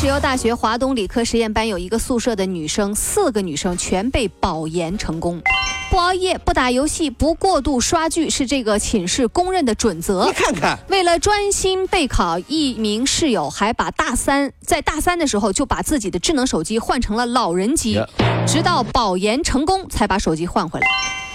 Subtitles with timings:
[0.00, 5.42] 石油大学华东理科实验班有一个宿舍的女生，四个女生全被保研成功。
[5.90, 10.26] 不熬夜、不打游戏、不过度刷剧是这个寝室公认的准则。
[10.26, 18.00] 你看看，为了专心备考，一名室友还把大三在大三的时候就把自己的智能手机换成了老人机，
[18.46, 20.86] 直到保研成功才把手机换回来。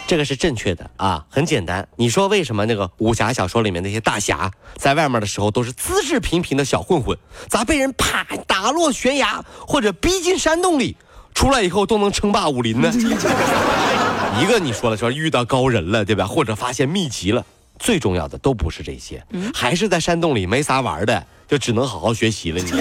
[0.05, 1.88] 这个是正确的啊，很简单。
[1.95, 7.17] 你说为什么那个武侠小说里面那些大侠在外面的时候都是资质平平的小混混，
[7.49, 10.97] 咋被人啪打落悬崖或者逼进山洞里，
[11.34, 12.91] 出来以后都能称霸武林呢？
[14.41, 16.25] 一个你说了说遇到高人了，对吧？
[16.25, 17.45] 或者发现秘籍了，
[17.80, 22.59] 最重要的都不是这些，还是在山洞里没啥玩的，就只能好好学习了。
[22.59, 22.72] 你，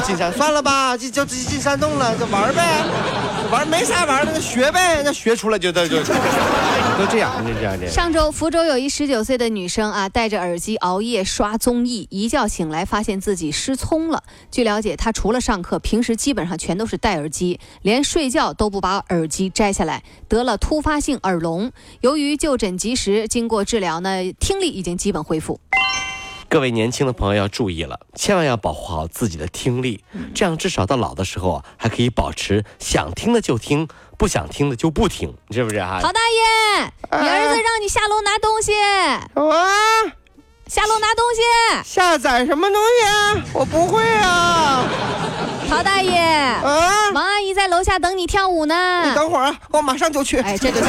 [0.00, 2.84] 进山算了吧，就就直接进山洞了，就玩呗，
[3.50, 7.86] 玩没啥玩的，那学呗，那学出来就就就都这样，这样的。
[7.88, 14.22] 上周，福州有一十九岁的女生啊，戴着耳机熬夜刷综艺，一觉醒来发现自己失聪了。
[14.50, 21.70] 据了解，她除了上课，平时基本上全都是戴耳机，连睡觉都不把耳机摘下来，得了突发性耳聋。
[22.00, 25.60] 由于就诊及时，经过治疗呢，听力已经基本恢复。
[26.48, 30.02] 各位年轻的朋友要注意了，千万要保护好自己的听力，
[30.34, 35.98] 这样至少到老的时候啊，还可以保持想听的就听，不想听的就不听，是不是啊？
[36.00, 36.84] 陶大爷，
[37.20, 38.72] 你儿子让你下楼拿东西，
[39.34, 40.12] 啊！
[40.66, 41.42] 下楼拿东西。
[41.84, 43.44] 下载什么东西啊？
[43.52, 44.84] 我不会啊！
[45.68, 47.10] 陶大爷，啊！
[47.12, 49.02] 王阿姨在楼下等你跳舞呢。
[49.08, 50.38] 你等会儿啊，我马上就去。
[50.40, 50.86] 哎，这个是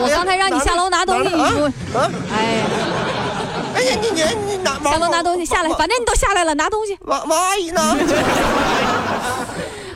[0.00, 1.66] 我刚才让你下楼拿东西，你说，
[1.98, 2.10] 啊！
[2.32, 2.62] 哎，
[3.82, 6.96] 哎呀，你你你拿下楼拿东西下来，反正你都下来了，拿东西。
[7.00, 7.96] 王王阿姨呢？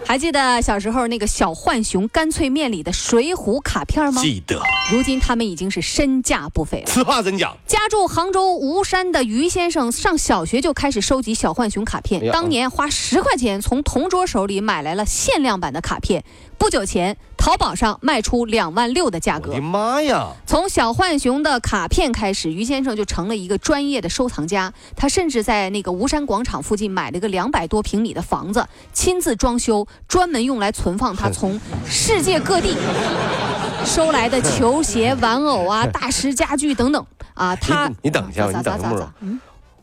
[0.04, 4.22] 还记得小时候那个小浣熊干脆面里的水浒卡片吗？
[4.22, 6.84] 记得，如今他们已经是身价不菲了。
[6.86, 7.56] 此话怎讲？
[7.66, 12.28] 家住杭州吴山的于先生，上小学就开始收集小浣熊卡片。
[12.32, 16.24] 当年花十块钱从同桌手里买来了限量版的卡片，
[16.56, 17.16] 不久前
[17.46, 19.62] 淘宝上卖出两万六的价格我的。
[19.62, 20.26] 妈呀！
[20.44, 24.72] 从小浣熊的卡片开始，于先生就成了一个专业的收藏家。
[24.96, 32.76] 他甚至在那个吴山广场附近买了个两百多平米的房子，亲自装修，专门用来存放他 从世界各地
[33.84, 37.54] 收来的球鞋、玩偶啊、 大师家具等等啊。
[37.54, 39.12] 他你你等一下，咋你等一会儿咋咋咋？
[39.20, 39.40] 嗯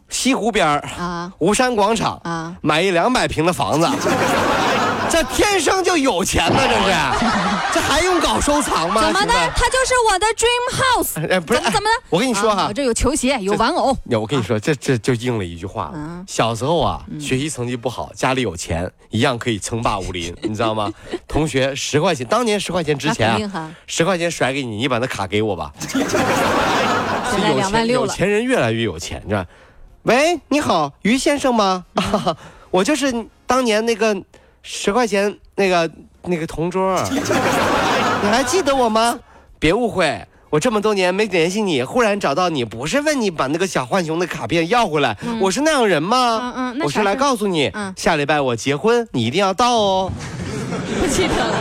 [0.09, 3.87] 西湖边儿啊吴山广场啊买一两百平的房子，
[5.09, 9.01] 这天生就有钱呢，这是， 这还用搞收藏吗？
[9.03, 9.33] 怎么的？
[9.55, 11.31] 他就是我的 dream house。
[11.31, 13.95] 哎，不是，怎么怎么的哎我跟你说哈啊我，这有球鞋，有玩偶。
[14.11, 15.93] 我跟你说，这这就应了一句话
[16.27, 20.91] 小时候啊，学习成绩不好，家里有钱，一样可以称霸武林， 你知道吗？
[21.27, 23.51] 同学十块钱，当年十块钱值钱
[23.87, 25.71] 十块钱甩给你，你把那卡给我吧。
[27.33, 28.13] 现在有钱有两万六了。
[28.13, 29.45] 钱人越来越有钱，是吧？
[30.03, 31.85] 喂，你好，于先生吗？
[31.95, 32.35] 啊，
[32.69, 34.15] 我就是当年那个
[34.63, 35.89] 十块钱那个
[36.23, 39.19] 那个同桌，你还记得我吗？
[39.59, 40.25] 别误会。
[40.49, 46.53] 我这么多年没联系你，忽然找到你，不是问你把那个小浣熊的卡片要回来，我是那样人吗？
[46.55, 50.11] 嗯嗯我是来告诉你，嗯下礼拜我结婚，你一定要到哦。
[51.01, 51.55] 不记得了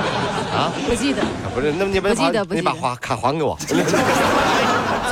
[0.55, 1.23] 啊，不记得。
[1.23, 3.59] 啊不是，那么你把不记得你把卡还给我。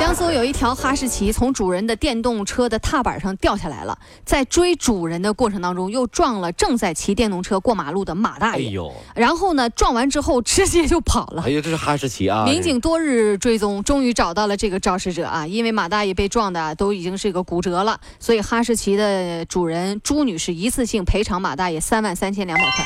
[0.01, 3.95] 江苏有一条哈士奇从主人的电动车的踏板上掉下来了，
[4.25, 8.69] 在追主人的过程当中，又撞了正在骑电动车过马路的马大爷。
[8.69, 11.51] 哎呦，然后呢，撞完之后直接就跑了哎。
[11.51, 12.45] 呦，这是哈士奇啊！
[12.45, 15.45] 民警多日追踪，终于找到了这个肇事者啊！
[15.45, 22.83] 因为马大爷被撞的啊都已经是个骨折了，所以哈士奇的主人朱女士一次性赔偿马大爷三万三千两百块。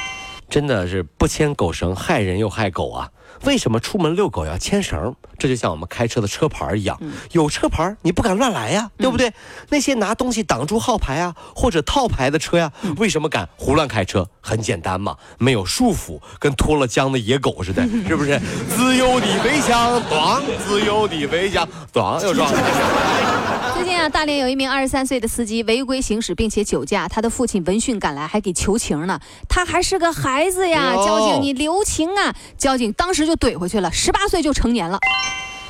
[0.50, 3.09] 真的是不牵狗绳，害人又害狗啊！
[3.44, 5.16] 为什么出门遛狗要牵绳？
[5.38, 6.97] 这就像我们开车的车牌一样，
[7.32, 9.34] 有车牌你不敢乱来呀，对不对？
[9.70, 14.28] 那些拿东西挡住号牌啊或者套牌的车呀，为什么敢胡乱开车？
[14.41, 18.40] 很简单嘛，没有束缚，跟脱了缰的野狗似的， 是不是？
[18.70, 20.41] 自由的飞翔，咣！
[20.66, 22.22] 自由的飞翔，咣！
[22.23, 22.59] 又撞了。
[23.76, 29.20] 最近啊，大连有一名二十三岁的司机违规行驶并且酒驾，他的父亲闻讯赶来还给求情呢。
[29.50, 32.34] 他还是个孩子呀，交警你留情啊！
[32.58, 35.00] 交警当时时就怼回去了，十八岁就成年了。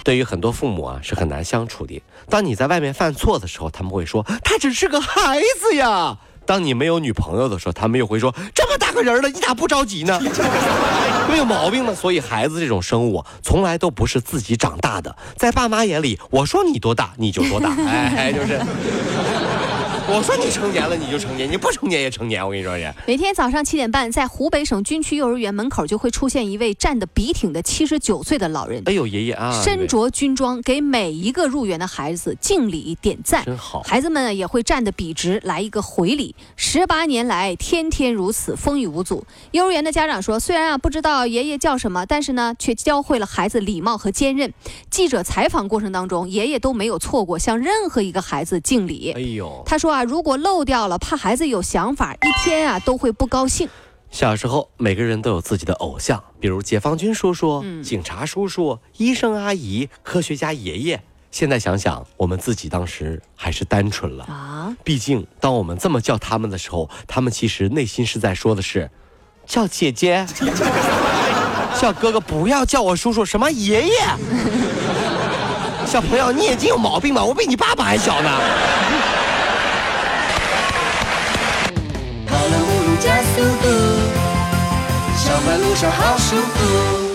[0.03, 2.01] 对于很多父母啊是很难相处的。
[2.29, 6.17] 当你在外面犯错的时候，他们会说他只是个孩子呀。
[6.47, 10.19] 当你没有女朋友的时候，他们又会说：“这么大个人了，你咋不着急呢？”
[11.27, 11.91] 没有毛病吗？
[11.95, 18.61] 所以孩子这种生物，从来都不是自己长大的，在爸妈眼里，我说你多大你就多大， 哎，就是。
[20.07, 22.45] 我说你成年了你就成年，你不成年也成年。
[22.45, 22.93] 我跟你说也。
[23.07, 28.83] 每天早上七点半，在湖北省军区幼儿园门口就会出现一位站得笔挺的七十九岁的老人。
[28.85, 29.59] 哎呦，爷爷啊！
[29.63, 33.43] 身着军装，给每一个入园的孩子敬礼点赞。
[33.45, 33.81] 真好。
[33.81, 36.35] 孩子们也会站得笔直，来一个回礼。
[36.55, 39.25] 十八年来，天天如此，风雨无阻。
[39.51, 44.53] 幼儿园的家长说，虽然啊不知道爷爷叫什么，但是呢，却教会了孩子礼貌和坚韧。
[44.91, 49.11] 记者采访过程当中，爷爷都没有错过向任何一个孩子敬礼。
[49.15, 50.87] 哎呦，他说啊，如果漏掉。
[50.87, 53.69] 了，怕孩子有想法，一天啊都会不高兴。
[54.11, 61.01] 小时候，每个人都有自己的偶像，比如解放军叔叔、警察叔叔、医生阿姨、科学家爷爷。
[61.31, 64.75] 现在想想，我们自己当时还是单纯了啊。
[64.83, 68.91] 毕竟，当我们这么叫他们的时候，他们其实内心是在说的是：
[69.45, 70.25] 叫姐姐，
[71.79, 73.93] 叫哥哥，不要叫我叔叔，什么爷爷。
[75.87, 77.23] 小朋友，你眼睛有毛病吗？
[77.23, 78.29] 我比你爸爸还小呢。
[82.99, 83.67] 加速度，
[85.17, 87.14] 上班路上好舒服。